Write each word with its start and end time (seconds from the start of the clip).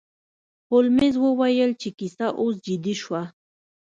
هولمز 0.69 1.15
وویل 1.19 1.71
چې 1.81 1.89
کیسه 1.97 2.27
اوس 2.41 2.55
جدي 2.65 2.93
شوه. 3.01 3.21